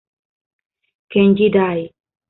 Kenji 1.11 1.49
Dai 1.53 1.79